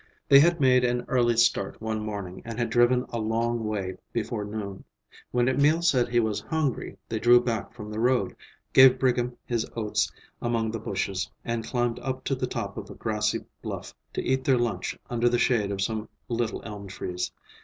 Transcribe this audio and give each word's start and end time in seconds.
They 0.27 0.39
had 0.39 0.59
made 0.59 0.83
an 0.83 1.05
early 1.07 1.37
start 1.37 1.79
one 1.79 1.99
morning 2.03 2.41
and 2.43 2.57
had 2.57 2.71
driven 2.71 3.05
a 3.09 3.19
long 3.19 3.67
way 3.67 3.97
before 4.11 4.45
noon. 4.45 4.83
When 5.29 5.47
Emil 5.47 5.83
said 5.83 6.09
he 6.09 6.19
was 6.19 6.39
hungry, 6.39 6.97
they 7.07 7.19
drew 7.19 7.39
back 7.39 7.71
from 7.75 7.91
the 7.91 7.99
road, 7.99 8.35
gave 8.73 8.97
Brigham 8.97 9.37
his 9.45 9.63
oats 9.75 10.11
among 10.41 10.71
the 10.71 10.79
bushes, 10.79 11.29
and 11.45 11.63
climbed 11.63 11.99
up 11.99 12.23
to 12.23 12.33
the 12.33 12.47
top 12.47 12.77
of 12.77 12.89
a 12.89 12.95
grassy 12.95 13.45
bluff 13.61 13.93
to 14.15 14.23
eat 14.23 14.43
their 14.43 14.57
lunch 14.57 14.97
under 15.07 15.29
the 15.29 15.37
shade 15.37 15.69
of 15.71 15.83
some 15.83 16.09
little 16.29 16.63
elm 16.65 16.87
trees. 16.87 17.31